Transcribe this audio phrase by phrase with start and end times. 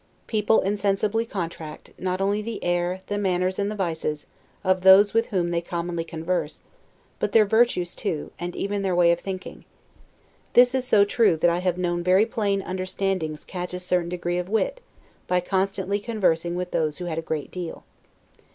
[0.25, 4.25] People insensibly contract, not only the air, the manners, and the vices,
[4.63, 6.63] of those with whom they commonly converse,
[7.19, 9.63] but their virtues too, and even their way of thinking.
[10.53, 14.39] This is so true, that I have known very plain understandings catch a certain degree
[14.39, 14.81] of wit,
[15.27, 17.83] by constantly conversing with those who had a great deal.